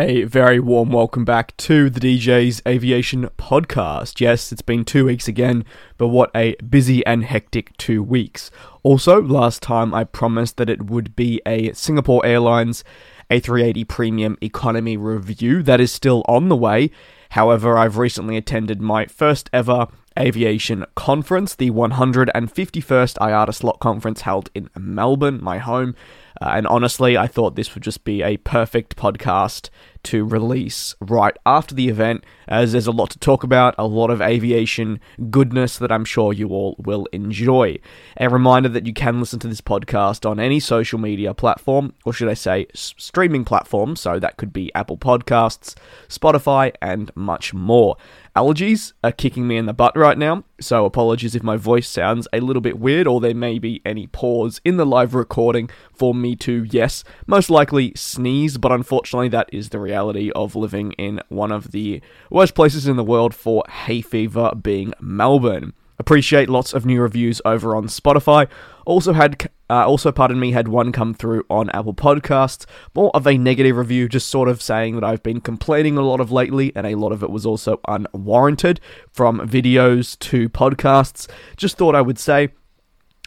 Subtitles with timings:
[0.00, 4.20] A very warm welcome back to the DJ's Aviation Podcast.
[4.20, 5.64] Yes, it's been two weeks again,
[5.96, 8.52] but what a busy and hectic two weeks.
[8.84, 12.84] Also, last time I promised that it would be a Singapore Airlines
[13.28, 15.64] A380 Premium Economy review.
[15.64, 16.92] That is still on the way.
[17.30, 24.50] However, I've recently attended my first ever aviation conference, the 151st IATA slot conference held
[24.54, 25.94] in Melbourne, my home.
[26.40, 29.70] Uh, and honestly, I thought this would just be a perfect podcast
[30.04, 34.10] to release right after the event, as there's a lot to talk about, a lot
[34.10, 37.78] of aviation goodness that I'm sure you all will enjoy.
[38.18, 42.12] A reminder that you can listen to this podcast on any social media platform, or
[42.12, 45.74] should I say, s- streaming platform, so that could be Apple Podcasts,
[46.08, 47.96] Spotify, and much more.
[48.38, 52.28] Allergies are kicking me in the butt right now, so apologies if my voice sounds
[52.32, 56.14] a little bit weird or there may be any pause in the live recording for
[56.14, 61.20] me to, yes, most likely sneeze, but unfortunately that is the reality of living in
[61.28, 62.00] one of the
[62.30, 65.72] worst places in the world for hay fever being Melbourne.
[66.00, 68.48] Appreciate lots of new reviews over on Spotify.
[68.86, 72.66] Also had, uh, also pardon me, had one come through on Apple Podcasts.
[72.94, 76.20] More of a negative review, just sort of saying that I've been complaining a lot
[76.20, 78.80] of lately, and a lot of it was also unwarranted,
[79.12, 81.28] from videos to podcasts.
[81.56, 82.50] Just thought I would say,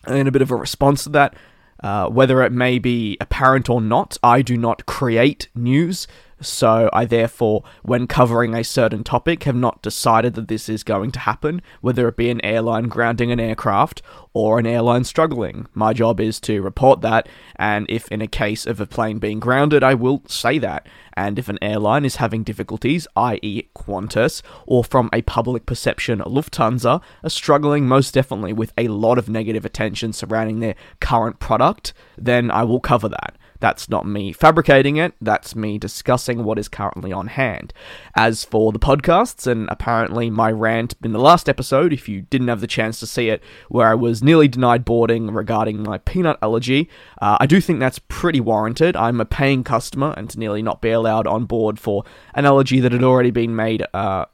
[0.08, 1.36] in a bit of a response to that,
[1.84, 6.08] uh, whether it may be apparent or not, I do not create news.
[6.42, 11.12] So I therefore, when covering a certain topic, have not decided that this is going
[11.12, 14.02] to happen, whether it be an airline grounding an aircraft
[14.34, 15.68] or an airline struggling.
[15.74, 19.40] My job is to report that, and if in a case of a plane being
[19.40, 20.88] grounded, I will say that.
[21.14, 27.02] And if an airline is having difficulties, i.e., Qantas, or from a public perception, Lufthansa,
[27.24, 32.50] are struggling most definitely with a lot of negative attention surrounding their current product, then
[32.50, 33.36] I will cover that.
[33.62, 37.74] That's not me fabricating it, that's me discussing what is currently on hand.
[38.16, 42.50] As for the podcasts, and apparently my rant in the last episode, if you didn't
[42.50, 46.40] have the chance to see it, where I was nearly denied boarding regarding my peanut
[46.42, 46.90] allergy,
[47.22, 48.98] uh, I do think that's pretty warranted.
[48.98, 52.80] I'm a paying customer, and to nearly not be allowed on board for an allergy
[52.80, 53.86] that had already been made.
[53.94, 54.26] Uh,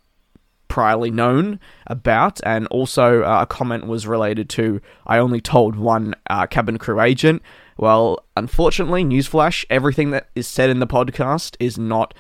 [0.70, 6.14] priorly known about, and also uh, a comment was related to I only told one
[6.30, 7.42] uh, cabin crew agent.
[7.78, 12.14] Well, unfortunately, newsflash, everything that is said in the podcast is not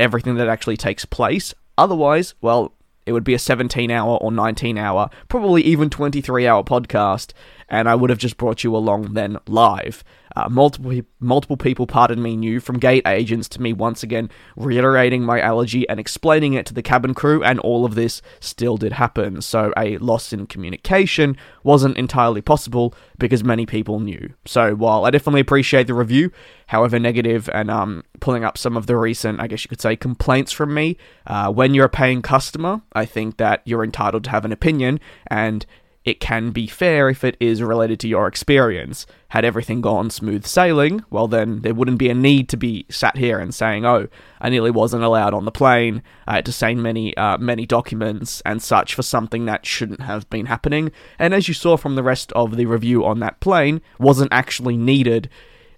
[0.00, 1.54] everything that actually takes place.
[1.76, 2.74] Otherwise, well,
[3.06, 7.32] it would be a 17 hour or 19 hour, probably even 23 hour podcast,
[7.68, 10.04] and I would have just brought you along then live.
[10.38, 15.24] Uh, multiple multiple people, pardon me, knew from gate agents to me once again reiterating
[15.24, 18.92] my allergy and explaining it to the cabin crew, and all of this still did
[18.92, 19.42] happen.
[19.42, 24.32] So a loss in communication wasn't entirely possible because many people knew.
[24.44, 26.30] So while I definitely appreciate the review,
[26.68, 29.96] however negative, and um, pulling up some of the recent, I guess you could say,
[29.96, 34.30] complaints from me, uh, when you're a paying customer, I think that you're entitled to
[34.30, 35.66] have an opinion and
[36.08, 39.06] it can be fair if it is related to your experience.
[39.28, 43.18] Had everything gone smooth sailing, well, then there wouldn't be a need to be sat
[43.18, 44.08] here and saying, "Oh,
[44.40, 46.02] I nearly wasn't allowed on the plane.
[46.26, 50.28] I had to sign many, uh, many documents and such for something that shouldn't have
[50.30, 53.82] been happening." And as you saw from the rest of the review on that plane,
[53.98, 55.28] wasn't actually needed.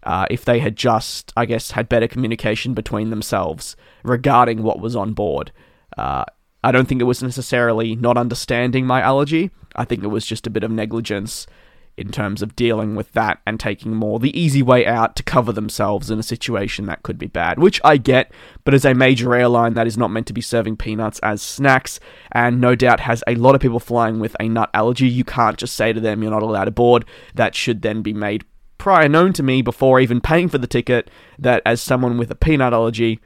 [0.05, 4.95] Uh, if they had just, I guess, had better communication between themselves regarding what was
[4.97, 5.51] on board.
[5.99, 6.25] Uh,
[6.63, 9.51] I don't think it was necessarily not understanding my allergy.
[9.77, 11.47] I think it was just a bit of negligence
[11.97, 15.53] in terms of dealing with that and taking more the easy way out to cover
[15.53, 18.33] themselves in a situation that could be bad, which I get,
[18.65, 22.01] but as a major airline that is not meant to be serving peanuts as snacks
[22.33, 25.59] and no doubt has a lot of people flying with a nut allergy, you can't
[25.59, 27.05] just say to them you're not allowed aboard.
[27.35, 28.45] That should then be made
[28.79, 32.35] prior known to me before even paying for the ticket that as someone with a
[32.35, 33.21] peanut allergy,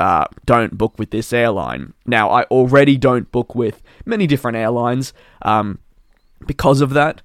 [0.00, 1.94] uh, don't book with this airline.
[2.04, 5.78] Now, I already don't book with many different airlines um,
[6.44, 7.22] because of that,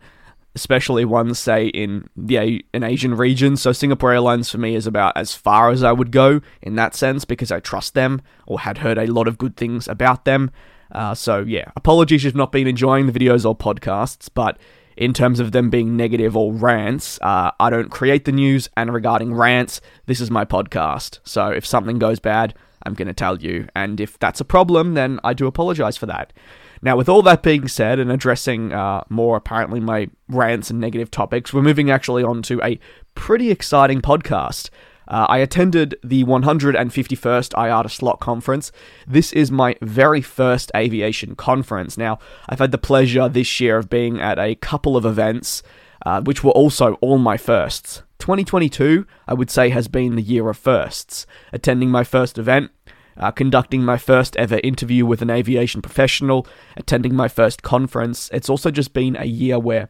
[0.56, 3.58] especially ones, say, in the an Asian region.
[3.58, 6.96] So, Singapore Airlines for me is about as far as I would go in that
[6.96, 10.52] sense because I trust them or had heard a lot of good things about them.
[10.92, 14.58] Uh, so, yeah, apologies if not been enjoying the videos or podcasts, but
[14.98, 17.18] in terms of them being negative or rants.
[17.22, 21.20] Uh, I don't create the news, and regarding rants, this is my podcast.
[21.24, 22.54] So if something goes bad,
[22.84, 23.68] I'm going to tell you.
[23.76, 26.34] And if that's a problem, then I do apologize for that.
[26.82, 31.12] Now, with all that being said, and addressing uh, more apparently my rants and negative
[31.12, 32.80] topics, we're moving actually on to a
[33.14, 34.70] pretty exciting podcast.
[35.08, 38.72] Uh, I attended the 151st IATA slot conference.
[39.06, 41.98] This is my very first aviation conference.
[41.98, 42.18] Now,
[42.48, 45.64] I've had the pleasure this year of being at a couple of events,
[46.06, 48.04] uh, which were also all my firsts.
[48.20, 51.26] 2022, I would say, has been the year of firsts.
[51.52, 52.72] Attending my first event,
[53.18, 56.48] uh, conducting my first ever interview with an aviation professional,
[56.78, 58.30] attending my first conference.
[58.34, 59.90] It's also just been a year where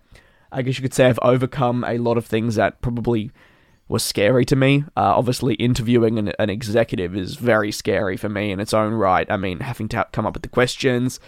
[0.51, 3.31] I guess you could say I've overcome a lot of things that probably
[3.87, 4.85] was scary to me.
[4.95, 9.29] Uh, obviously, interviewing an, an, executive is very scary for me in its own right.
[9.29, 11.19] I mean, having to come up with the questions,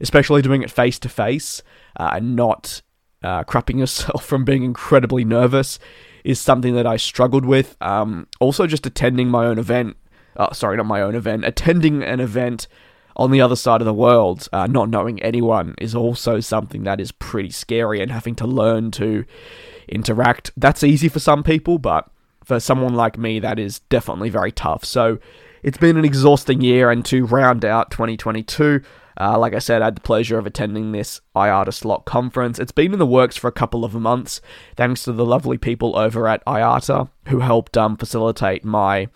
[0.00, 1.62] especially doing it face to face
[1.96, 2.82] and not
[3.22, 5.78] uh, crapping yourself from being incredibly nervous,
[6.24, 7.76] is something that I struggled with.
[7.80, 9.96] Um, also, just attending my own event.
[10.36, 11.44] Uh, sorry, not my own event.
[11.44, 12.68] Attending an event
[13.16, 17.00] on the other side of the world, uh, not knowing anyone, is also something that
[17.00, 19.24] is pretty scary, and having to learn to
[19.88, 20.50] interact.
[20.56, 22.08] That's easy for some people, but
[22.44, 24.84] for someone like me, that is definitely very tough.
[24.84, 25.18] So
[25.62, 28.82] it's been an exhausting year, and to round out 2022,
[29.20, 32.58] uh, like I said, I had the pleasure of attending this IATA slot conference.
[32.58, 34.40] It's been in the works for a couple of months,
[34.74, 39.08] thanks to the lovely people over at IATA who helped um, facilitate my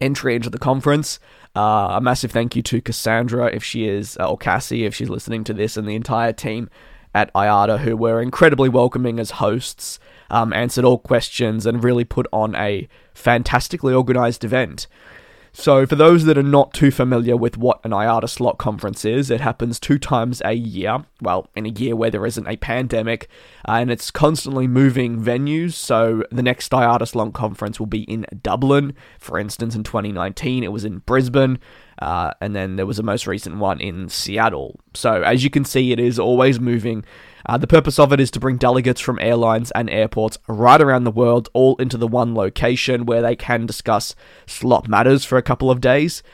[0.00, 1.18] entry into the conference.
[1.54, 5.08] Uh, a massive thank you to Cassandra, if she is, uh, or Cassie, if she's
[5.08, 6.68] listening to this, and the entire team
[7.14, 9.98] at IATA, who were incredibly welcoming as hosts,
[10.28, 14.86] um, answered all questions, and really put on a fantastically organized event.
[15.58, 19.30] So, for those that are not too familiar with what an IATA slot conference is,
[19.30, 21.06] it happens two times a year.
[21.22, 23.26] Well, in a year where there isn't a pandemic,
[23.66, 25.72] uh, and it's constantly moving venues.
[25.72, 28.94] So, the next IATA slot conference will be in Dublin.
[29.18, 31.58] For instance, in 2019, it was in Brisbane.
[32.02, 34.78] Uh, and then there was a most recent one in Seattle.
[34.92, 37.02] So, as you can see, it is always moving.
[37.48, 41.04] Uh, the purpose of it is to bring delegates from airlines and airports right around
[41.04, 44.16] the world all into the one location where they can discuss
[44.46, 46.24] slot matters for a couple of days.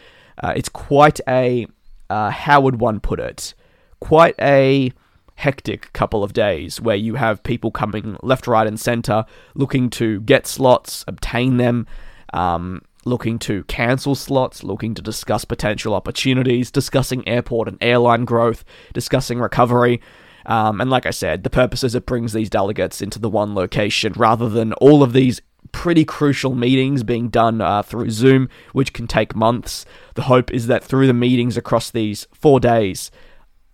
[0.42, 1.66] Uh, it's quite a,
[2.08, 3.52] uh, how would one put it?
[4.00, 4.92] Quite a
[5.34, 10.20] hectic couple of days where you have people coming left, right, and center looking to
[10.22, 11.86] get slots, obtain them.
[12.32, 18.64] Um, looking to cancel slots, looking to discuss potential opportunities, discussing airport and airline growth,
[18.92, 20.00] discussing recovery.
[20.46, 23.54] Um, and like I said, the purpose is it brings these delegates into the one
[23.54, 25.40] location rather than all of these
[25.70, 29.84] pretty crucial meetings being done uh, through Zoom, which can take months.
[30.14, 33.10] The hope is that through the meetings across these four days,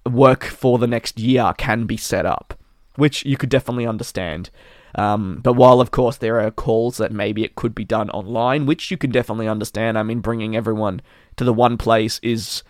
[0.06, 2.59] work for the next year can be set up,
[2.97, 4.50] which you could definitely understand.
[4.94, 8.67] Um, but while, of course, there are calls that maybe it could be done online,
[8.67, 9.99] which you can definitely understand.
[9.99, 11.03] I mean, bringing everyone
[11.37, 12.62] to the one place is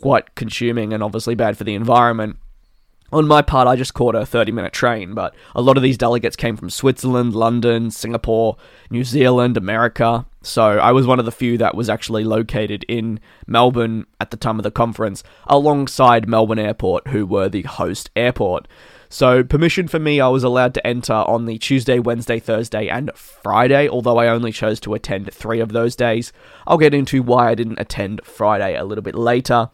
[0.00, 2.36] quite consuming and obviously bad for the environment.
[3.12, 5.98] On my part, I just caught a 30 minute train, but a lot of these
[5.98, 8.56] delegates came from Switzerland, London, Singapore,
[8.90, 10.24] New Zealand, America.
[10.40, 14.38] So I was one of the few that was actually located in Melbourne at the
[14.38, 18.66] time of the conference, alongside Melbourne Airport, who were the host airport.
[19.10, 23.10] So, permission for me, I was allowed to enter on the Tuesday, Wednesday, Thursday, and
[23.14, 26.32] Friday, although I only chose to attend three of those days.
[26.66, 29.68] I'll get into why I didn't attend Friday a little bit later.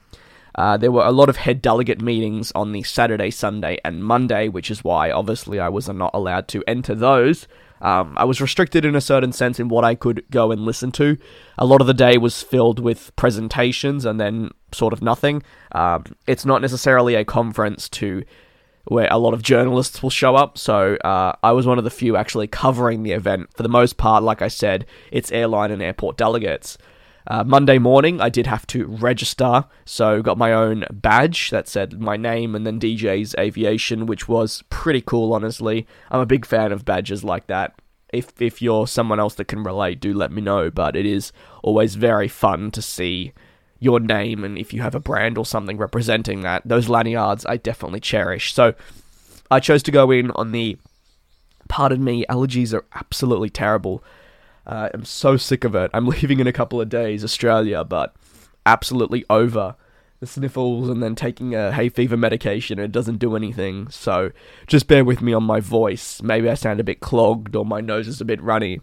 [0.59, 4.49] Uh, there were a lot of head delegate meetings on the Saturday, Sunday, and Monday,
[4.49, 7.47] which is why obviously I was not allowed to enter those.
[7.81, 10.91] Um, I was restricted in a certain sense in what I could go and listen
[10.93, 11.17] to.
[11.59, 15.45] A lot of the day was filled with presentations and then sort of nothing.
[15.71, 18.25] Um, it's not necessarily a conference to
[18.87, 20.59] where a lot of journalists will show up.
[20.59, 23.55] So uh, I was one of the few actually covering the event.
[23.55, 26.79] For the most part, like I said, it's airline and airport delegates.
[27.29, 32.01] Uh, Monday morning, I did have to register, so got my own badge that said
[32.01, 35.87] my name and then DJ's Aviation, which was pretty cool, honestly.
[36.11, 37.79] I'm a big fan of badges like that.
[38.15, 40.71] If if you're someone else that can relate, do let me know.
[40.71, 41.31] But it is
[41.63, 43.35] always very fun to see
[43.79, 46.63] your name and if you have a brand or something representing that.
[46.65, 48.55] Those lanyards I definitely cherish.
[48.55, 48.73] So
[49.51, 50.79] I chose to go in on the.
[51.69, 54.03] Pardon me, allergies are absolutely terrible.
[54.69, 55.91] Uh, I'm so sick of it.
[55.95, 58.15] I'm leaving in a couple of days, Australia, but
[58.67, 59.75] absolutely over
[60.21, 62.79] the sniffles and then taking a hay fever medication.
[62.79, 63.89] It doesn't do anything.
[63.89, 64.33] So
[64.67, 66.21] just bear with me on my voice.
[66.23, 68.81] Maybe I sound a bit clogged or my nose is a bit runny.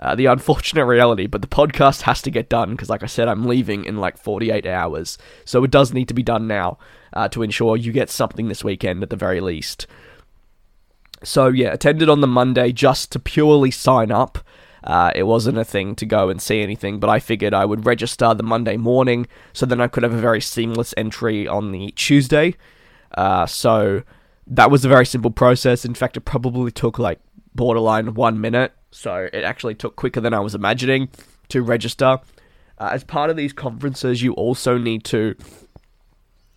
[0.00, 3.26] Uh, the unfortunate reality, but the podcast has to get done because, like I said,
[3.26, 5.18] I'm leaving in like 48 hours.
[5.44, 6.78] So it does need to be done now
[7.12, 9.88] uh, to ensure you get something this weekend at the very least.
[11.24, 14.38] So, yeah, attended on the Monday just to purely sign up
[14.84, 17.86] uh, it wasn't a thing to go and see anything, but I figured I would
[17.86, 21.92] register the Monday morning so then I could have a very seamless entry on the
[21.92, 22.54] Tuesday.
[23.16, 24.02] Uh, so
[24.46, 25.84] that was a very simple process.
[25.84, 27.20] In fact, it probably took like
[27.54, 31.08] borderline one minute, so it actually took quicker than I was imagining
[31.48, 32.18] to register.
[32.78, 35.34] Uh, as part of these conferences, you also need to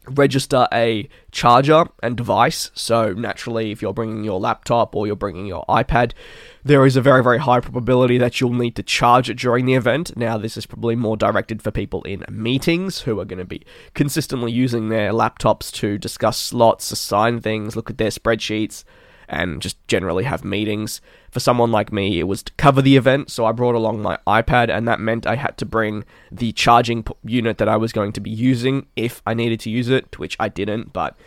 [0.08, 2.72] register a charger and device.
[2.74, 6.14] So, naturally, if you're bringing your laptop or you're bringing your iPad,
[6.64, 9.76] there is a very, very high probability that you'll need to charge it during the
[9.76, 10.16] event.
[10.18, 13.64] Now, this is probably more directed for people in meetings who are going to be
[13.94, 18.84] consistently using their laptops to discuss slots, assign things, look at their spreadsheets,
[19.32, 21.02] and just generally have meetings.
[21.32, 24.20] For someone like me, it was to cover the event, so I brought along my
[24.28, 28.12] iPad, and that meant I had to bring the charging unit that I was going
[28.14, 31.18] to be using if I needed to use it, which I didn't, but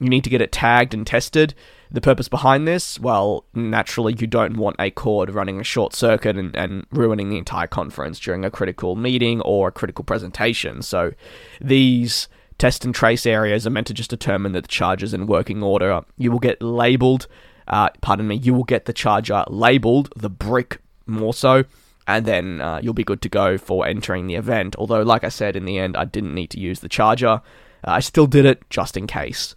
[0.00, 1.54] you need to get it tagged and tested.
[1.90, 6.36] The purpose behind this, well, naturally, you don't want a cord running a short circuit
[6.36, 10.82] and, and ruining the entire conference during a critical meeting or a critical presentation.
[10.82, 11.12] So
[11.60, 12.26] these
[12.58, 16.02] test and trace areas are meant to just determine that the charger's in working order.
[16.16, 17.26] You will get labeled,
[17.68, 21.64] uh, pardon me, you will get the charger labeled, the brick more so,
[22.06, 24.76] and then uh, you'll be good to go for entering the event.
[24.76, 27.40] Although, like I said, in the end, I didn't need to use the charger.
[27.86, 29.54] Uh, I still did it just in case.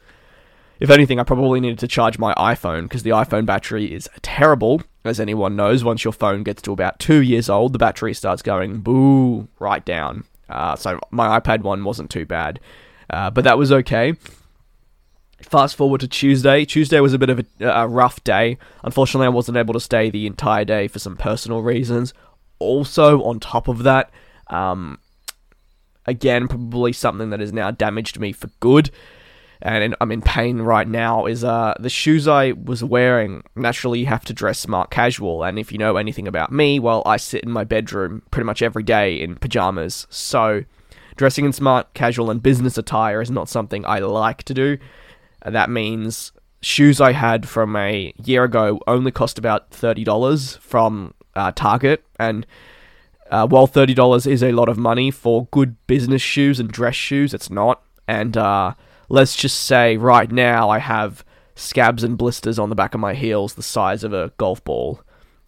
[0.79, 4.81] If anything, I probably needed to charge my iPhone because the iPhone battery is terrible.
[5.03, 8.41] As anyone knows, once your phone gets to about two years old, the battery starts
[8.41, 10.25] going boo right down.
[10.49, 12.59] Uh, so my iPad one wasn't too bad.
[13.09, 14.13] Uh, but that was okay.
[15.41, 16.65] Fast forward to Tuesday.
[16.65, 18.57] Tuesday was a bit of a, a, rough day.
[18.83, 22.13] Unfortunately, I wasn't able to stay the entire day for some personal reasons.
[22.59, 24.09] Also, on top of that,
[24.47, 24.97] um,
[26.07, 28.89] again, probably something that has now damaged me for good,
[29.61, 33.43] and I'm in pain right now, is uh, the shoes I was wearing.
[33.55, 37.03] Naturally, you have to dress smart casual, and if you know anything about me, well,
[37.05, 40.07] I sit in my bedroom pretty much every day in pajamas.
[40.09, 40.63] So,
[41.17, 44.77] Dressing in smart, casual, and business attire is not something I like to do.
[45.43, 46.31] That means
[46.61, 52.03] shoes I had from a year ago only cost about $30 from uh, Target.
[52.19, 52.45] And
[53.29, 57.33] uh, while $30 is a lot of money for good business shoes and dress shoes,
[57.33, 57.83] it's not.
[58.07, 58.73] And uh,
[59.09, 63.13] let's just say right now I have scabs and blisters on the back of my
[63.13, 65.01] heels the size of a golf ball.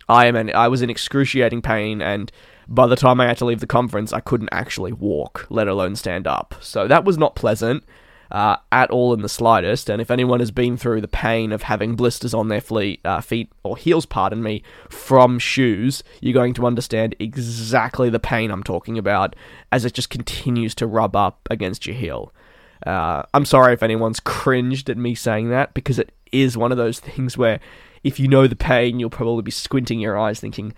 [0.07, 2.31] I am an, I was in excruciating pain and
[2.69, 5.95] by the time I had to leave the conference, I couldn't actually walk, let alone
[5.95, 6.53] stand up.
[6.61, 7.83] So that was not pleasant
[8.29, 9.89] uh, at all in the slightest.
[9.89, 13.21] And if anyone has been through the pain of having blisters on their fleet, uh,
[13.21, 18.63] feet or heels, pardon me, from shoes, you're going to understand exactly the pain I'm
[18.63, 19.35] talking about
[19.71, 22.31] as it just continues to rub up against your heel.
[22.85, 26.77] Uh, I'm sorry if anyone's cringed at me saying that because it is one of
[26.77, 27.59] those things where
[28.03, 30.75] if you know the pain, you'll probably be squinting your eyes thinking,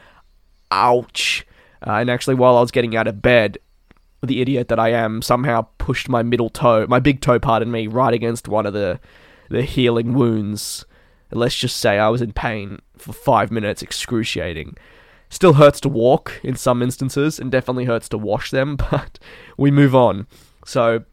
[0.72, 1.46] ouch.
[1.86, 3.58] Uh, and actually, while I was getting out of bed,
[4.24, 7.88] the idiot that I am somehow pushed my middle toe, my big toe, pardon me,
[7.88, 9.00] right against one of the
[9.50, 10.86] the healing wounds.
[11.32, 14.78] Let's just say I was in pain for five minutes, excruciating.
[15.30, 19.18] Still hurts to walk in some instances, and definitely hurts to wash them, but
[19.58, 20.28] we move on.
[20.66, 21.04] So,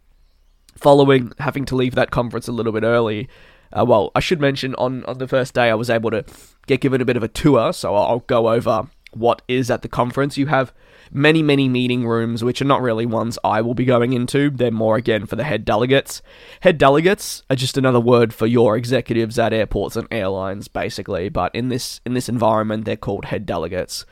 [0.77, 3.29] following having to leave that conference a little bit early,
[3.73, 6.25] uh, well, I should mention on, on the first day I was able to
[6.67, 9.89] get given a bit of a tour, so I'll go over what is at the
[9.89, 10.37] conference.
[10.37, 10.73] You have
[11.11, 14.51] many, many meeting rooms, which are not really ones I will be going into.
[14.51, 16.23] They're more, again, for the head delegates.
[16.61, 21.55] Head delegates are just another word for your executives at airports and airlines, basically, but
[21.55, 24.05] in this, in this environment, they're called head delegates.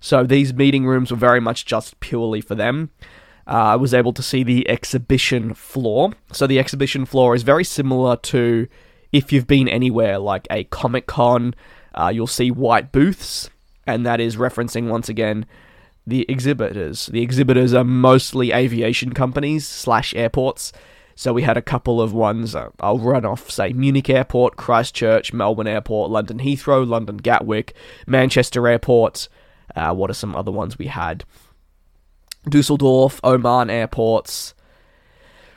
[0.00, 2.90] So these meeting rooms were very much just purely for them.
[3.46, 6.12] Uh, I was able to see the exhibition floor.
[6.32, 8.66] So the exhibition floor is very similar to
[9.12, 11.54] if you've been anywhere like a Comic Con,
[11.94, 13.48] uh, you'll see white booths
[13.86, 15.46] and that is referencing once again
[16.06, 17.06] the exhibitors.
[17.06, 20.72] The exhibitors are mostly aviation companies slash airports.
[21.18, 22.54] So we had a couple of ones.
[22.54, 27.74] Uh, I'll run off, say Munich Airport, Christchurch, Melbourne Airport, London Heathrow, London Gatwick,
[28.06, 29.28] Manchester Airport.
[29.74, 31.24] Uh, what are some other ones we had?
[32.48, 34.54] Dusseldorf, Oman airports.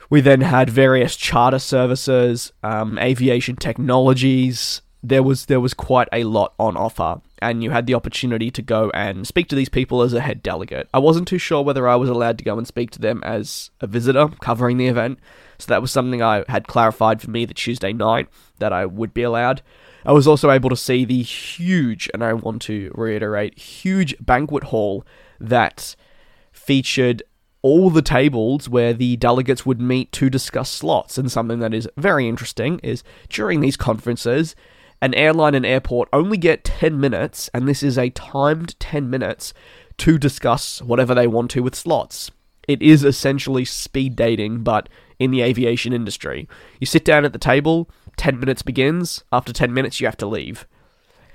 [0.08, 4.82] We then had various charter services, um, aviation technologies.
[5.02, 8.62] There was there was quite a lot on offer and you had the opportunity to
[8.62, 10.88] go and speak to these people as a head delegate.
[10.92, 13.70] I wasn't too sure whether I was allowed to go and speak to them as
[13.80, 15.18] a visitor covering the event,
[15.58, 18.28] so that was something I had clarified for me the Tuesday night
[18.58, 19.62] that I would be allowed.
[20.04, 24.64] I was also able to see the huge, and I want to reiterate, huge banquet
[24.64, 25.04] hall
[25.38, 25.94] that
[26.52, 27.22] featured
[27.62, 31.18] all the tables where the delegates would meet to discuss slots.
[31.18, 34.56] And something that is very interesting is during these conferences,
[35.02, 39.54] an airline and airport only get 10 minutes, and this is a timed 10 minutes,
[39.98, 42.30] to discuss whatever they want to with slots.
[42.66, 44.88] It is essentially speed dating, but
[45.18, 46.48] in the aviation industry.
[46.78, 50.26] You sit down at the table, 10 minutes begins, after 10 minutes, you have to
[50.26, 50.66] leave.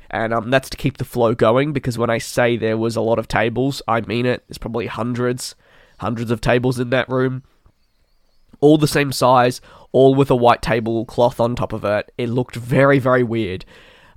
[0.09, 3.01] And um, that's to keep the flow going, because when I say there was a
[3.01, 4.43] lot of tables, I mean it.
[4.47, 5.55] There's probably hundreds,
[5.99, 7.43] hundreds of tables in that room.
[8.61, 12.11] All the same size, all with a white tablecloth on top of it.
[12.17, 13.65] It looked very, very weird.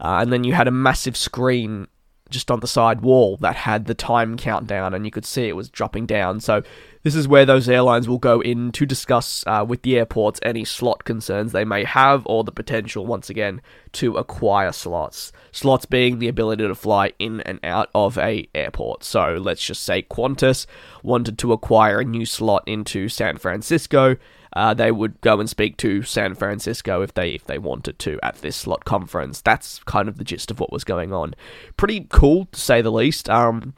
[0.00, 1.88] Uh, and then you had a massive screen
[2.30, 5.56] just on the side wall that had the time countdown, and you could see it
[5.56, 6.40] was dropping down.
[6.40, 6.62] So
[7.02, 10.64] this is where those airlines will go in to discuss uh, with the airports any
[10.64, 13.60] slot concerns they may have, or the potential once again
[13.92, 15.32] to acquire slots.
[15.52, 19.04] Slots being the ability to fly in and out of a airport.
[19.04, 20.66] So let's just say Qantas
[21.02, 24.16] wanted to acquire a new slot into San Francisco
[24.54, 28.18] uh, they would go and speak to San Francisco if they if they wanted to
[28.22, 29.40] at this slot conference.
[29.40, 31.34] That's kind of the gist of what was going on.
[31.76, 33.28] Pretty cool to say the least.
[33.28, 33.74] Um,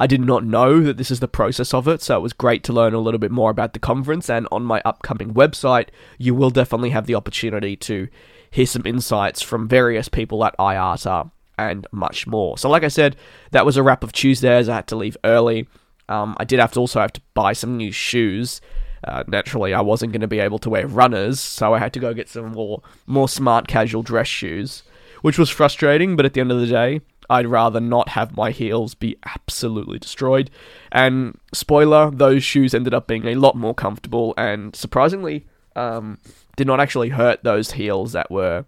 [0.00, 2.62] I did not know that this is the process of it, so it was great
[2.64, 4.30] to learn a little bit more about the conference.
[4.30, 8.08] And on my upcoming website, you will definitely have the opportunity to
[8.50, 12.56] hear some insights from various people at IATA and much more.
[12.56, 13.16] So, like I said,
[13.50, 14.68] that was a wrap of Tuesdays.
[14.68, 15.66] I had to leave early.
[16.08, 18.60] Um, I did have to also have to buy some new shoes
[19.04, 22.00] uh, naturally, I wasn't going to be able to wear runners, so I had to
[22.00, 24.82] go get some more more smart casual dress shoes,
[25.22, 26.16] which was frustrating.
[26.16, 27.00] But at the end of the day,
[27.30, 30.50] I'd rather not have my heels be absolutely destroyed.
[30.90, 36.18] And spoiler, those shoes ended up being a lot more comfortable and surprisingly um,
[36.56, 38.64] did not actually hurt those heels that were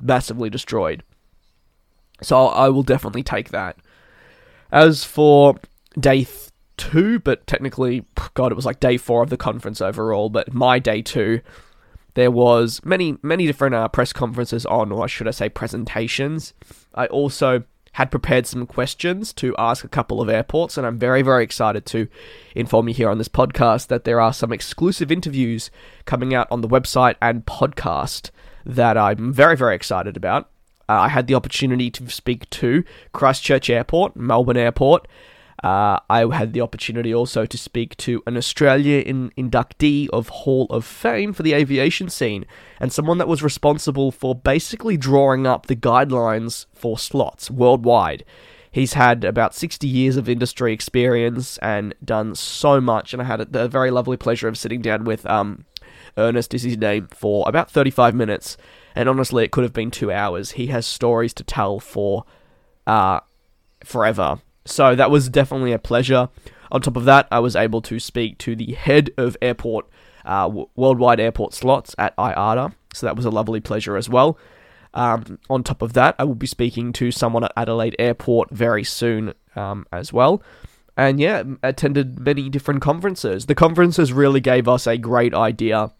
[0.00, 1.02] massively destroyed.
[2.22, 3.76] So I will definitely take that.
[4.70, 5.56] As for
[5.98, 6.26] day
[6.76, 8.04] two, but technically,
[8.34, 10.28] God, it was like day four of the conference overall.
[10.28, 11.40] But my day two,
[12.14, 16.54] there was many, many different uh, press conferences on, or should I say, presentations.
[16.94, 21.22] I also had prepared some questions to ask a couple of airports, and I'm very,
[21.22, 22.08] very excited to
[22.54, 25.70] inform you here on this podcast that there are some exclusive interviews
[26.04, 28.30] coming out on the website and podcast
[28.66, 30.50] that I'm very, very excited about.
[30.88, 35.08] Uh, I had the opportunity to speak to Christchurch Airport, Melbourne Airport,
[35.66, 40.84] uh, I had the opportunity also to speak to an Australian inductee of Hall of
[40.84, 42.46] Fame for the aviation scene,
[42.78, 48.24] and someone that was responsible for basically drawing up the guidelines for slots worldwide.
[48.70, 53.52] He's had about 60 years of industry experience and done so much, and I had
[53.52, 55.64] the very lovely pleasure of sitting down with um,
[56.16, 58.56] Ernest, is his name, for about 35 minutes,
[58.94, 60.52] and honestly, it could have been two hours.
[60.52, 62.24] He has stories to tell for
[62.86, 63.18] uh,
[63.82, 66.28] forever so that was definitely a pleasure.
[66.70, 69.86] On top of that, I was able to speak to the head of airport,
[70.24, 72.74] uh, worldwide airport slots at IATA.
[72.92, 74.38] So that was a lovely pleasure as well.
[74.94, 78.82] Um, on top of that, I will be speaking to someone at Adelaide Airport very
[78.82, 80.42] soon um, as well.
[80.96, 83.46] And yeah, attended many different conferences.
[83.46, 85.92] The conferences really gave us a great idea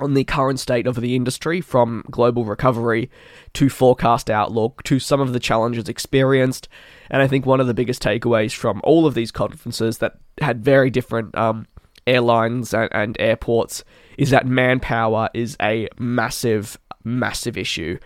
[0.00, 3.10] on the current state of the industry from global recovery
[3.54, 6.68] to forecast outlook to some of the challenges experienced.
[7.10, 10.64] And I think one of the biggest takeaways from all of these conferences that had
[10.64, 11.66] very different um,
[12.06, 13.84] airlines and, and airports
[14.18, 17.98] is that manpower is a massive, massive issue.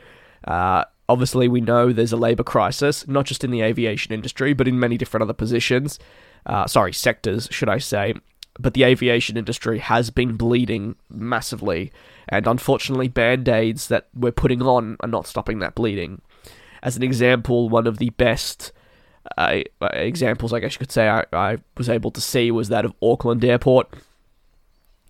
[0.46, 4.68] Uh, obviously, we know there's a labour crisis, not just in the aviation industry, but
[4.68, 5.98] in many different other positions.
[6.46, 8.14] Uh, sorry, sectors, should I say
[8.58, 11.92] but the aviation industry has been bleeding massively,
[12.28, 16.20] and unfortunately, band aids that we're putting on are not stopping that bleeding.
[16.82, 18.72] As an example, one of the best
[19.36, 22.84] uh, examples, I guess you could say, I, I was able to see was that
[22.84, 23.92] of Auckland Airport,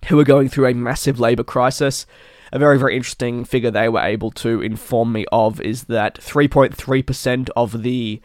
[0.07, 2.07] who are going through a massive labour crisis.
[2.53, 7.51] A very, very interesting figure they were able to inform me of is that 3.3%
[7.57, 8.21] of the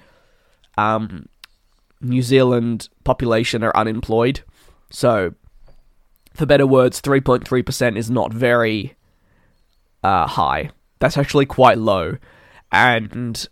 [0.77, 1.27] um,
[1.99, 4.41] New Zealand population are unemployed
[4.89, 5.33] so,
[6.33, 8.95] for better words, 3.3% is not very
[10.03, 10.71] uh, high.
[10.99, 12.17] That's actually quite low.
[12.71, 13.47] And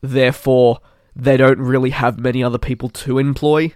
[0.00, 0.80] therefore,
[1.14, 3.74] they don't really have many other people to employ.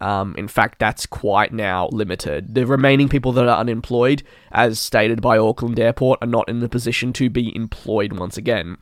[0.00, 2.54] Um, in fact, that's quite now limited.
[2.54, 4.22] The remaining people that are unemployed,
[4.52, 8.78] as stated by Auckland Airport, are not in the position to be employed once again.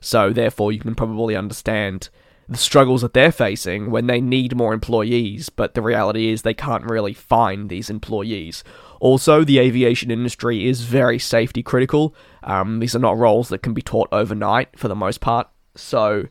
[0.00, 2.08] So, therefore, you can probably understand
[2.48, 6.54] the struggles that they're facing when they need more employees, but the reality is they
[6.54, 8.62] can't really find these employees.
[9.00, 12.14] Also, the aviation industry is very safety critical.
[12.42, 16.26] Um, these are not roles that can be taught overnight for the most part, so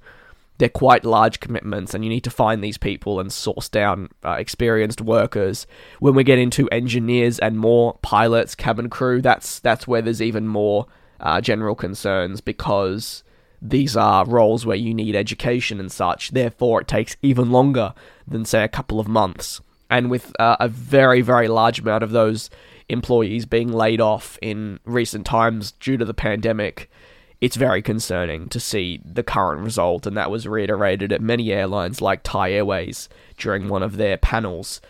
[0.60, 4.34] they're quite large commitments, and you need to find these people and source down uh,
[4.34, 5.66] experienced workers.
[6.00, 10.48] When we get into engineers and more pilots, cabin crew, that's that's where there's even
[10.48, 10.86] more
[11.20, 13.24] uh, general concerns because
[13.64, 17.94] these are roles where you need education and such, therefore, it takes even longer
[18.28, 19.62] than, say, a couple of months.
[19.90, 22.50] And with uh, a very, very large amount of those
[22.90, 26.92] employees being laid off in recent times due to the pandemic,
[27.40, 32.02] it's very concerning to see the current result, and that was reiterated at many airlines
[32.02, 34.82] like Thai Airways during one of their panels.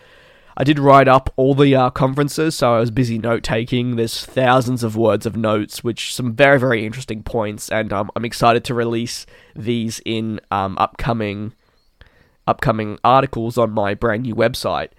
[0.56, 3.96] I did write up all the uh, conferences, so I was busy note taking.
[3.96, 8.24] There's thousands of words of notes, which some very very interesting points, and um, I'm
[8.24, 11.54] excited to release these in um, upcoming
[12.46, 14.90] upcoming articles on my brand new website.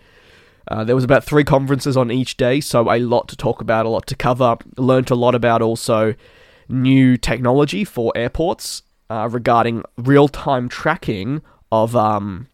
[0.67, 3.85] Uh, there was about three conferences on each day, so a lot to talk about,
[3.85, 4.57] a lot to cover.
[4.77, 6.15] Learned a lot about also
[6.67, 11.41] new technology for airports uh, regarding real time tracking
[11.71, 12.47] of um,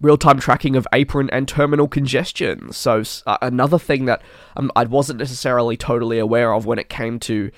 [0.00, 2.72] real time tracking of apron and terminal congestion.
[2.72, 4.22] So uh, another thing that
[4.56, 7.50] um, I wasn't necessarily totally aware of when it came to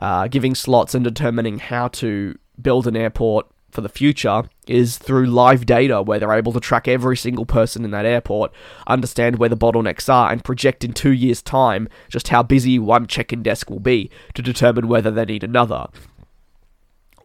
[0.00, 5.26] uh, giving slots and determining how to build an airport for the future is through
[5.26, 8.52] live data where they're able to track every single person in that airport,
[8.86, 13.06] understand where the bottlenecks are, and project in two years' time just how busy one
[13.06, 15.86] check in desk will be to determine whether they need another.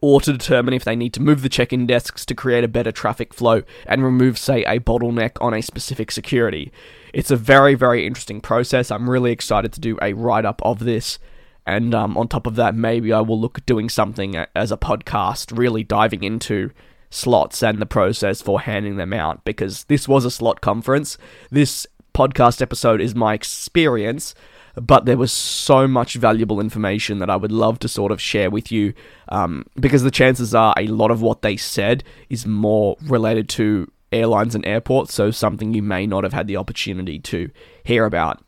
[0.02, 2.68] Or to determine if they need to move the check in desks to create a
[2.68, 6.70] better traffic flow and remove, say, a bottleneck on a specific security.
[7.14, 8.90] It's a very, very interesting process.
[8.90, 11.18] I'm really excited to do a write up of this
[11.66, 14.76] and um, on top of that, maybe I will look at doing something as a
[14.76, 16.70] podcast, really diving into
[17.10, 21.18] slots and the process for handing them out because this was a slot conference.
[21.50, 24.34] This podcast episode is my experience,
[24.76, 28.50] but there was so much valuable information that I would love to sort of share
[28.50, 28.92] with you
[29.28, 33.90] um, because the chances are a lot of what they said is more related to
[34.12, 37.50] airlines and airports, so something you may not have had the opportunity to
[37.84, 38.42] hear about.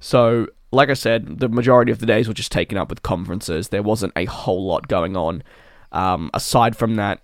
[0.00, 3.68] So, like I said, the majority of the days were just taken up with conferences.
[3.68, 5.42] There wasn't a whole lot going on.
[5.92, 7.22] Um, aside from that,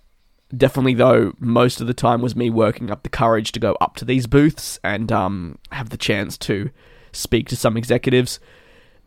[0.55, 3.95] definitely though, most of the time was me working up the courage to go up
[3.97, 6.69] to these booths and um, have the chance to
[7.17, 8.39] speak to some executives.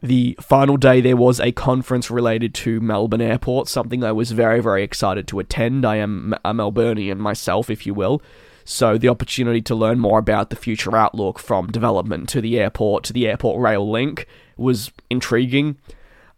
[0.03, 4.61] The final day, there was a conference related to Melbourne Airport, something I was very,
[4.61, 5.85] very excited to attend.
[5.85, 8.23] I am a Melburnian myself, if you will.
[8.65, 13.05] So the opportunity to learn more about the future outlook from development to the airport
[13.05, 15.77] to the airport rail link was intriguing.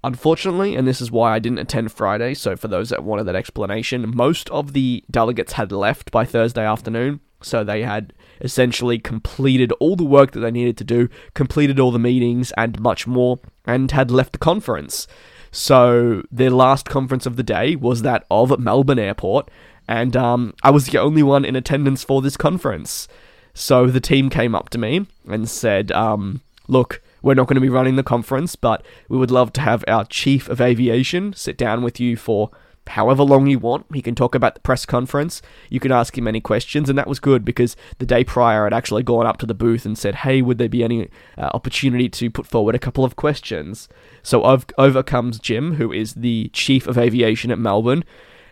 [0.04, 3.37] Unfortunately, and this is why I didn't attend Friday, so for those that wanted that
[3.37, 9.72] explanation, most of the delegates had left by Thursday afternoon, so they had essentially completed
[9.81, 13.38] all the work that they needed to do, completed all the meetings and much more,
[13.66, 15.07] and had left the conference.
[15.50, 19.50] So their last conference of the day was that of Melbourne Airport,
[19.88, 23.09] and um, I was the only one in attendance for this conference.
[23.55, 27.61] So the team came up to me and said, um, Look, we're not going to
[27.61, 31.57] be running the conference, but we would love to have our chief of aviation sit
[31.57, 32.50] down with you for
[32.88, 33.87] however long you want.
[33.92, 35.42] He can talk about the press conference.
[35.71, 38.73] You can ask him any questions, and that was good because the day prior I'd
[38.73, 42.09] actually gone up to the booth and said, "Hey, would there be any uh, opportunity
[42.09, 43.88] to put forward a couple of questions?"
[44.23, 44.45] So
[44.79, 48.05] over comes Jim, who is the chief of aviation at Melbourne,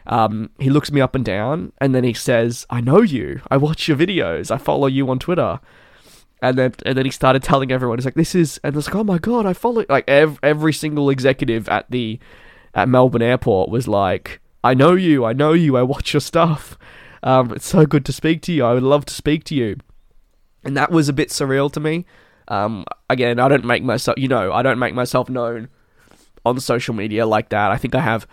[0.06, 3.40] um, he looks me up and down, and then he says, "I know you.
[3.50, 4.50] I watch your videos.
[4.50, 5.60] I follow you on Twitter."
[6.42, 8.96] And then, and then he started telling everyone, "He's like, this is," and it's like,
[8.96, 12.18] "Oh my god, I follow." Like every, every single executive at the
[12.74, 15.24] at Melbourne Airport was like, "I know you.
[15.24, 15.76] I know you.
[15.76, 16.78] I watch your stuff.
[17.22, 18.64] Um, it's so good to speak to you.
[18.64, 19.76] I would love to speak to you."
[20.64, 22.04] And that was a bit surreal to me.
[22.48, 25.68] Um, again, I don't make myself, you know, I don't make myself known
[26.44, 27.70] on social media like that.
[27.70, 28.26] I think I have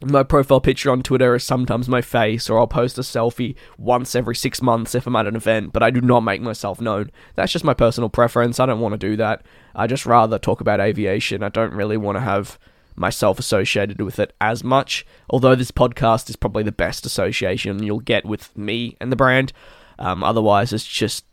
[0.00, 4.14] my profile picture on Twitter is sometimes my face, or I'll post a selfie once
[4.14, 7.10] every six months if I'm at an event, but I do not make myself known.
[7.36, 8.60] That's just my personal preference.
[8.60, 9.44] I don't want to do that.
[9.74, 11.42] I just rather talk about aviation.
[11.42, 12.58] I don't really want to have
[12.96, 18.00] myself associated with it as much, although this podcast is probably the best association you'll
[18.00, 19.52] get with me and the brand.
[19.98, 21.24] Um, otherwise, it's just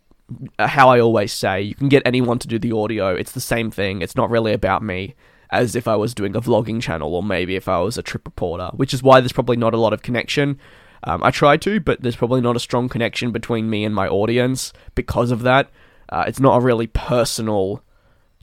[0.60, 3.71] how I always say you can get anyone to do the audio, it's the same
[3.71, 5.15] thing, it's not really about me
[5.52, 8.26] as if I was doing a vlogging channel or maybe if I was a trip
[8.26, 10.58] reporter, which is why there's probably not a lot of connection.
[11.04, 14.08] Um, I try to, but there's probably not a strong connection between me and my
[14.08, 15.69] audience because of that.
[16.08, 17.84] Uh, it's not a really personal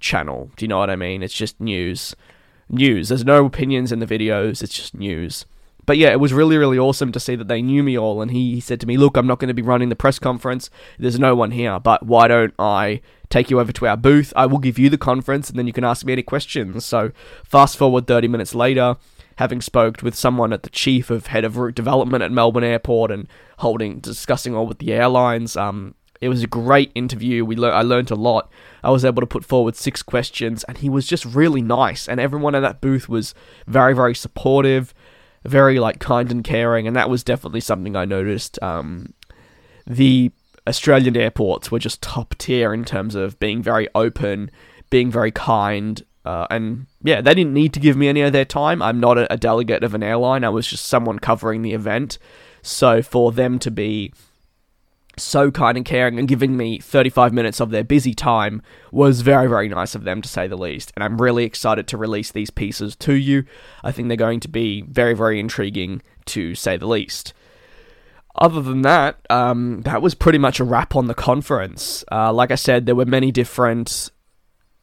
[0.01, 0.51] channel.
[0.57, 1.23] Do you know what I mean?
[1.23, 2.15] It's just news.
[2.69, 3.09] News.
[3.09, 5.47] There's no opinions in the videos, it's just news.
[5.89, 8.21] But yeah, it was really, really awesome to see that they knew me all.
[8.21, 10.19] And he, he said to me, Look, I'm not going to be running the press
[10.19, 10.69] conference.
[10.99, 13.01] There's no one here, but why don't I
[13.31, 14.35] take you over to our booth?
[14.37, 16.85] I will give you the conference and then you can ask me any questions.
[16.85, 18.97] So, fast forward 30 minutes later,
[19.37, 23.11] having spoke with someone at the chief of head of route development at Melbourne Airport
[23.11, 23.27] and
[23.61, 25.57] holding, discussing all with the airlines.
[25.57, 27.45] Um, it was a great interview.
[27.45, 28.51] We I learned a lot.
[28.83, 32.09] I was able to put forward six questions, and he was just really nice.
[32.09, 33.35] And everyone in that booth was
[33.67, 34.95] very, very supportive
[35.45, 38.61] very like kind and caring, and that was definitely something I noticed.
[38.63, 39.15] Um,
[39.87, 40.31] the
[40.67, 44.51] Australian airports were just top tier in terms of being very open,
[44.91, 48.45] being very kind, uh, and yeah, they didn't need to give me any of their
[48.45, 48.83] time.
[48.83, 50.45] I'm not a, a delegate of an airline.
[50.45, 52.19] I was just someone covering the event.
[52.61, 54.13] So for them to be
[55.19, 59.49] so kind and caring and giving me 35 minutes of their busy time was very,
[59.49, 60.93] very nice of them to say the least.
[60.95, 63.45] And I'm really excited to release these pieces to you.
[63.85, 67.33] I think they're going to be very, very intriguing to say the least.
[68.35, 72.05] Other than that, um, that was pretty much a wrap on the conference.
[72.11, 74.11] Uh, like I said, there were many different.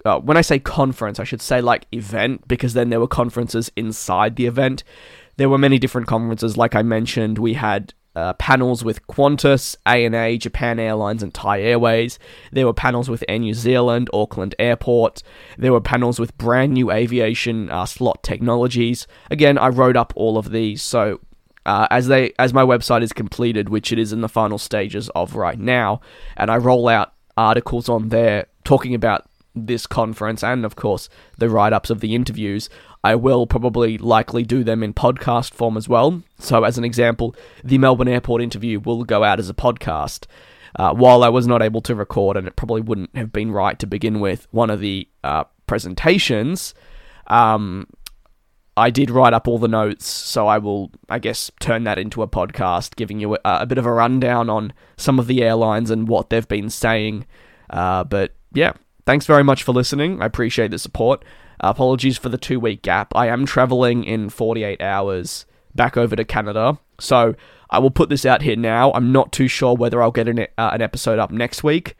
[0.03, 3.71] Uh, when I say conference, I should say like event because then there were conferences
[3.75, 4.83] inside the event.
[5.37, 6.57] There were many different conferences.
[6.57, 12.19] Like I mentioned, we had uh, panels with Qantas, ANA, Japan Airlines, and Thai Airways.
[12.51, 15.23] There were panels with Air New Zealand, Auckland Airport.
[15.57, 19.07] There were panels with brand new aviation uh, slot technologies.
[19.29, 21.19] Again, I wrote up all of these, so
[21.65, 25.09] uh, as they as my website is completed, which it is in the final stages
[25.09, 26.01] of right now,
[26.37, 29.25] and I roll out articles on there talking about
[29.55, 32.69] this conference and of course the write-ups of the interviews
[33.03, 37.35] i will probably likely do them in podcast form as well so as an example
[37.63, 40.25] the melbourne airport interview will go out as a podcast
[40.77, 43.79] uh, while i was not able to record and it probably wouldn't have been right
[43.79, 46.73] to begin with one of the uh, presentations
[47.27, 47.87] um,
[48.77, 52.21] I did write up all the notes, so I will, I guess, turn that into
[52.21, 55.89] a podcast, giving you a, a bit of a rundown on some of the airlines
[55.89, 57.25] and what they've been saying.
[57.69, 58.73] Uh, but yeah,
[59.05, 60.21] thanks very much for listening.
[60.21, 61.23] I appreciate the support.
[61.63, 63.13] Uh, apologies for the two week gap.
[63.15, 67.35] I am traveling in 48 hours back over to Canada, so
[67.69, 68.91] I will put this out here now.
[68.93, 71.95] I'm not too sure whether I'll get an, uh, an episode up next week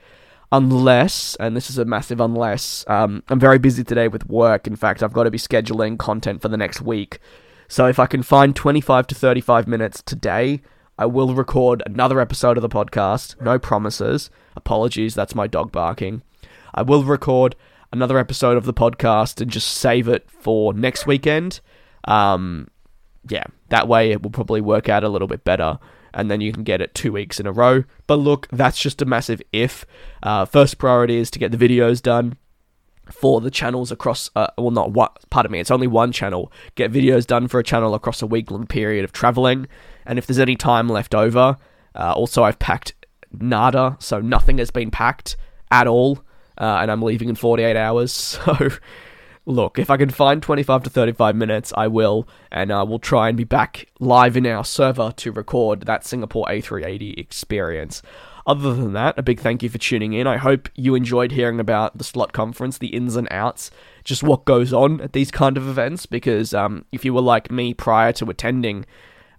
[0.52, 4.68] unless, and this is a massive unless, um, I'm very busy today with work.
[4.68, 7.20] In fact, I've got to be scheduling content for the next week.
[7.68, 10.62] So if I can find 25 to 35 minutes today,
[10.98, 13.42] I will record another episode of the podcast.
[13.42, 14.30] No promises.
[14.56, 16.22] Apologies, that's my dog barking.
[16.76, 17.56] I will record
[17.92, 21.62] another episode of the podcast and just save it for next weekend.
[22.04, 22.68] Um,
[23.28, 25.80] yeah, that way it will probably work out a little bit better
[26.14, 27.84] and then you can get it two weeks in a row.
[28.08, 29.86] But look, that's just a massive if.
[30.22, 32.38] Uh, first priority is to get the videos done
[33.10, 36.92] for the channels across uh, well not what pardon me it's only one channel get
[36.92, 39.68] videos done for a channel across a week long period of traveling
[40.08, 41.56] and if there's any time left over
[41.94, 42.96] uh, also i've packed
[43.40, 45.38] nada so nothing has been packed
[45.70, 46.25] at all
[46.58, 48.70] uh, and i'm leaving in 48 hours so
[49.46, 53.28] look, if I can find 25 to 35 minutes, I will, and uh, we'll try
[53.30, 58.02] and be back live in our server to record that Singapore A380 experience.
[58.48, 60.28] Other than that, a big thank you for tuning in.
[60.28, 63.72] I hope you enjoyed hearing about the slot conference, the ins and outs,
[64.04, 66.06] just what goes on at these kind of events.
[66.06, 68.86] Because um, if you were like me prior to attending,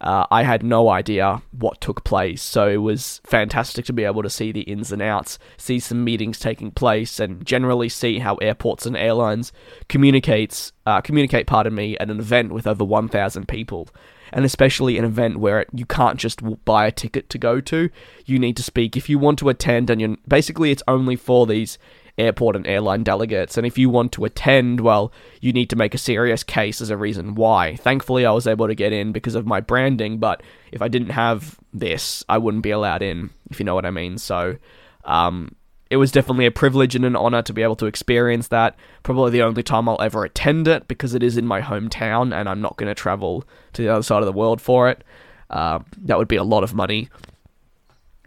[0.00, 4.22] uh, I had no idea what took place, so it was fantastic to be able
[4.22, 8.36] to see the ins and outs, see some meetings taking place, and generally see how
[8.36, 9.52] airports and airlines
[9.88, 11.46] communicates uh, communicate.
[11.46, 13.88] Pardon me, at an event with over 1,000 people,
[14.32, 17.90] and especially an event where it, you can't just buy a ticket to go to.
[18.24, 21.46] You need to speak if you want to attend, and you're basically it's only for
[21.46, 21.78] these
[22.18, 23.56] airport and airline delegates.
[23.56, 26.90] And if you want to attend, well, you need to make a serious case as
[26.90, 27.76] a reason why.
[27.76, 31.10] Thankfully, I was able to get in because of my branding, but if I didn't
[31.10, 34.18] have this, I wouldn't be allowed in, if you know what I mean.
[34.18, 34.56] So,
[35.04, 35.54] um,
[35.88, 38.76] it was definitely a privilege and an honor to be able to experience that.
[39.04, 42.48] Probably the only time I'll ever attend it because it is in my hometown and
[42.48, 45.04] I'm not going to travel to the other side of the world for it.
[45.48, 47.08] Uh, that would be a lot of money.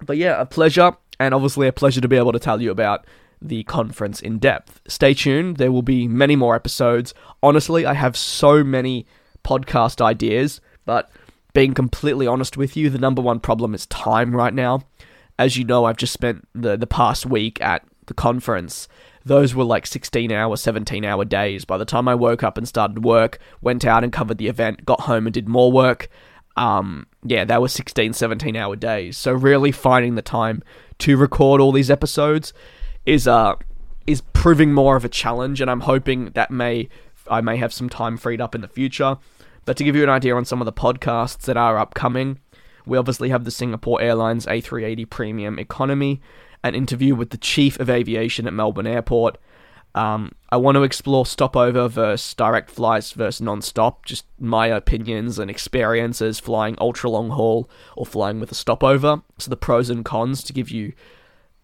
[0.02, 3.06] But yeah, a pleasure, and obviously a pleasure to be able to tell you about
[3.42, 4.82] the conference in depth.
[4.88, 7.14] Stay tuned, there will be many more episodes.
[7.42, 9.06] Honestly, I have so many
[9.44, 11.10] podcast ideas, but
[11.54, 14.82] being completely honest with you, the number one problem is time right now.
[15.38, 18.88] As you know, I've just spent the, the past week at the conference.
[19.24, 21.66] Those were like 16 hour, 17 hour days.
[21.66, 24.86] By the time I woke up and started work, went out and covered the event,
[24.86, 26.10] got home and did more work,
[26.58, 29.18] um, yeah, that was 16, 17 hour days.
[29.18, 30.62] So, really finding the time
[31.00, 32.54] to record all these episodes
[33.10, 33.56] is uh
[34.08, 36.90] is proving more of a challenge, and I'm hoping that may
[37.30, 39.18] I may have some time freed up in the future.
[39.66, 42.40] But to give you an idea on some of the podcasts that are upcoming,
[42.86, 46.22] we obviously have the Singapore Airlines A380 Premium Economy,
[46.64, 49.38] an interview with the Chief of Aviation at Melbourne Airport.
[49.96, 55.50] Um, I want to explore stopover versus direct flights versus non-stop, just my opinions and
[55.52, 59.22] experiences flying ultra long haul or flying with a stopover.
[59.40, 60.94] So the pros and cons to give you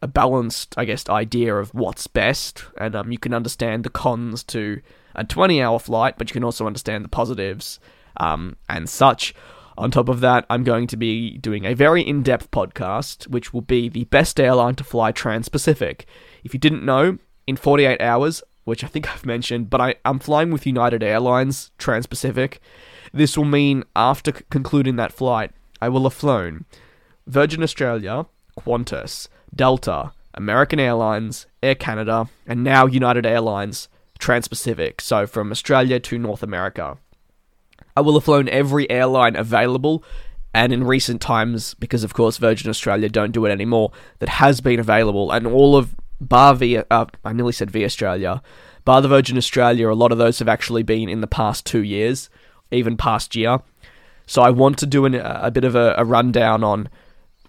[0.06, 4.44] a balanced, I guess, idea of what's best, and um, you can understand the cons
[4.46, 4.82] to
[5.15, 7.80] a 20 hour flight, but you can also understand the positives
[8.18, 9.34] um, and such.
[9.80, 13.52] On top of that, I'm going to be doing a very in depth podcast, which
[13.52, 16.06] will be the best airline to fly trans Pacific.
[16.44, 20.20] If you didn't know, in 48 hours, which I think I've mentioned, but I, I'm
[20.20, 22.62] flying with United Airlines Trans Pacific.
[23.12, 26.65] This will mean after c- concluding that flight, I will have flown
[27.26, 28.28] Virgin Australia,
[28.60, 33.88] Qantas, Delta, American Airlines, Air Canada, and now United Airlines
[34.20, 36.98] Trans Pacific, so from Australia to North America.
[37.96, 40.04] I will have flown every airline available,
[40.54, 44.62] and in recent times, because of course Virgin Australia don't do it anymore, that has
[44.62, 48.41] been available, and all of bar via, uh, I nearly said via Australia,
[48.84, 51.84] bar the Virgin Australia, a lot of those have actually been in the past two
[51.84, 52.30] years,
[52.72, 53.60] even past year.
[54.28, 56.89] So I want to do an, a bit of a, a rundown on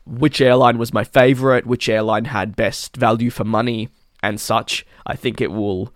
[0.07, 3.88] which airline was my favorite, which airline had best value for money,
[4.23, 4.87] and such.
[5.07, 5.92] I think it will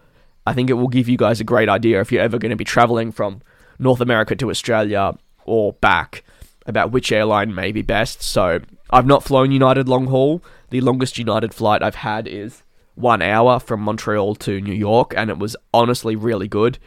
[0.46, 2.56] I think it will give you guys a great idea if you're ever going to
[2.56, 3.42] be traveling from
[3.78, 6.24] North America to Australia or back
[6.66, 8.22] about which airline may be best.
[8.22, 10.42] So, I've not flown United long haul.
[10.70, 12.62] The longest United flight I've had is
[12.94, 16.78] one hour from Montreal to New York, and it was honestly really good.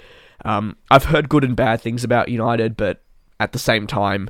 [0.45, 3.01] Um, I've heard good and bad things about United, but
[3.39, 4.29] at the same time,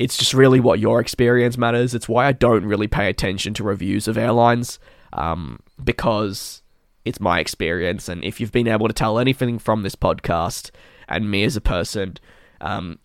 [0.00, 1.94] it's just really what your experience matters.
[1.94, 4.78] It's why I don't really pay attention to reviews of airlines
[5.12, 6.62] um, because
[7.04, 8.08] it's my experience.
[8.08, 10.70] And if you've been able to tell anything from this podcast
[11.06, 12.16] and me as a person,
[12.62, 12.98] um,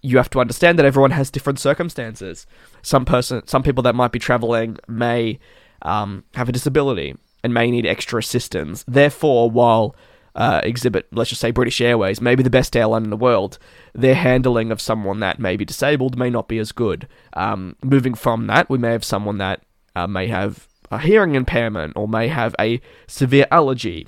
[0.00, 2.46] you have to understand that everyone has different circumstances.
[2.80, 5.38] Some person, some people that might be traveling may
[5.82, 8.86] um, have a disability and may need extra assistance.
[8.88, 9.94] Therefore, while
[10.34, 13.58] uh, exhibit, let's just say British Airways, maybe the best airline in the world,
[13.92, 17.08] their handling of someone that may be disabled may not be as good.
[17.32, 19.62] Um, moving from that, we may have someone that
[19.96, 24.06] uh, may have a hearing impairment or may have a severe allergy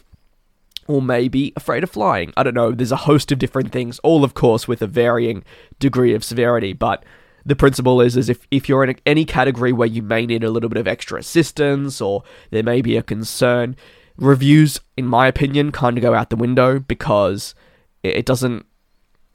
[0.87, 2.33] or may be afraid of flying.
[2.37, 5.44] I don't know, there's a host of different things, all of course with a varying
[5.78, 7.04] degree of severity, but
[7.44, 10.50] the principle is, is if, if you're in any category where you may need a
[10.50, 13.76] little bit of extra assistance or there may be a concern,
[14.16, 17.55] reviews, in my opinion, kind of go out the window because
[18.03, 18.66] it, it doesn't.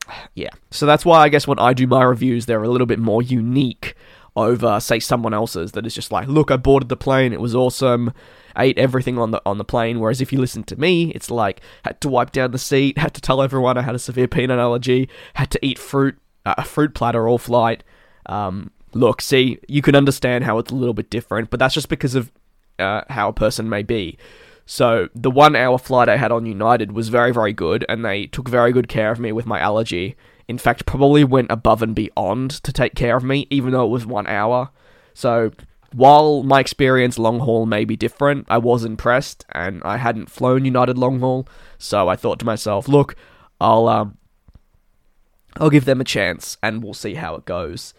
[0.36, 0.50] Yeah.
[0.70, 3.24] So that's why I guess when I do my reviews, they're a little bit more
[3.24, 3.96] unique
[4.36, 7.56] over say someone else's that is just like look i boarded the plane it was
[7.56, 8.12] awesome
[8.58, 11.62] ate everything on the on the plane whereas if you listen to me it's like
[11.84, 14.60] had to wipe down the seat had to tell everyone i had a severe peanut
[14.60, 17.84] allergy had to eat fruit uh, a fruit platter all flight
[18.28, 21.90] um, look see you can understand how it's a little bit different but that's just
[21.90, 22.32] because of
[22.80, 24.18] uh, how a person may be
[24.66, 28.26] so the one hour flight i had on united was very very good and they
[28.28, 30.16] took very good care of me with my allergy
[30.48, 33.90] in fact, probably went above and beyond to take care of me, even though it
[33.90, 34.70] was one hour.
[35.14, 35.52] So,
[35.92, 40.66] while my experience long haul may be different, I was impressed, and I hadn't flown
[40.66, 41.48] United long haul,
[41.78, 43.16] so I thought to myself, look,
[43.60, 44.18] I'll um,
[45.58, 47.94] I'll give them a chance, and we'll see how it goes.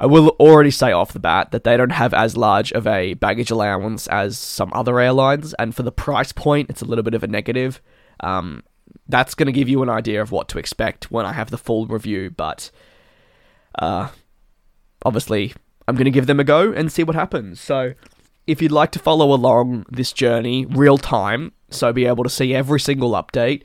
[0.00, 3.14] I will already say off the bat that they don't have as large of a
[3.14, 7.14] baggage allowance as some other airlines, and for the price point, it's a little bit
[7.14, 7.80] of a negative.
[8.20, 8.62] Um,
[9.08, 11.58] that's going to give you an idea of what to expect when I have the
[11.58, 12.70] full review, but
[13.78, 14.08] uh,
[15.04, 15.54] obviously,
[15.88, 17.60] I'm going to give them a go and see what happens.
[17.60, 17.94] So,
[18.46, 22.54] if you'd like to follow along this journey real time, so be able to see
[22.54, 23.62] every single update,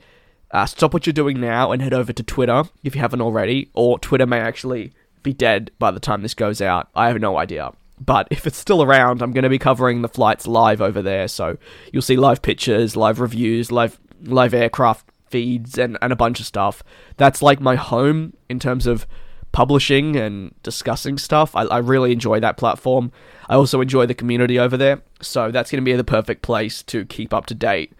[0.50, 3.70] uh, stop what you're doing now and head over to Twitter if you haven't already,
[3.72, 4.92] or Twitter may actually
[5.24, 6.88] be dead by the time this goes out.
[6.94, 7.72] I have no idea.
[8.00, 11.26] But if it's still around, I'm going to be covering the flights live over there,
[11.26, 11.58] so
[11.92, 16.46] you'll see live pictures, live reviews, live live aircraft feeds and, and a bunch of
[16.46, 16.82] stuff.
[17.16, 19.06] That's like my home in terms of
[19.52, 21.54] publishing and discussing stuff.
[21.54, 23.12] I, I really enjoy that platform.
[23.48, 25.02] I also enjoy the community over there.
[25.20, 27.92] So that's going to be the perfect place to keep up to date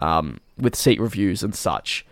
[0.00, 2.06] um, with seat reviews and such.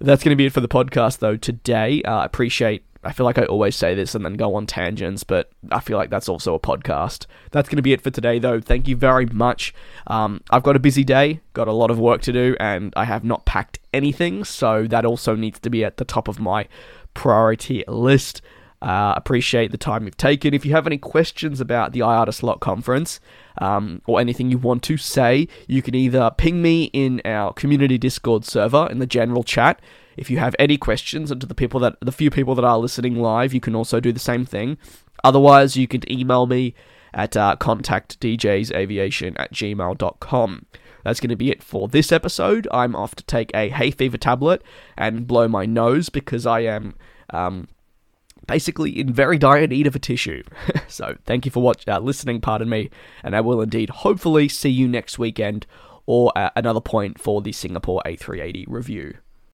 [0.00, 1.36] That's going to be it for the podcast, though.
[1.36, 4.66] Today, uh, I appreciate I feel like I always say this and then go on
[4.66, 7.26] tangents, but I feel like that's also a podcast.
[7.50, 8.60] That's going to be it for today, though.
[8.60, 9.74] Thank you very much.
[10.06, 13.04] Um, I've got a busy day, got a lot of work to do, and I
[13.04, 16.68] have not packed anything, so that also needs to be at the top of my
[17.14, 18.40] priority list.
[18.80, 20.52] Uh, appreciate the time you've taken.
[20.52, 23.20] If you have any questions about the IATA slot conference
[23.58, 27.96] um, or anything you want to say, you can either ping me in our community
[27.96, 29.80] Discord server in the general chat.
[30.16, 32.78] If you have any questions, and to the people that the few people that are
[32.78, 34.78] listening live, you can also do the same thing.
[35.24, 36.74] Otherwise, you can email me
[37.14, 40.66] at uh, contactdjsaviation at gmail.com.
[41.04, 42.68] That's going to be it for this episode.
[42.72, 44.62] I'm off to take a hay fever tablet
[44.96, 46.94] and blow my nose because I am
[47.30, 47.68] um,
[48.46, 50.42] basically in very dire need of a tissue.
[50.88, 52.90] so thank you for watch, uh, listening, pardon me,
[53.22, 55.66] and I will indeed hopefully see you next weekend
[56.06, 59.14] or at another point for the Singapore A380 review.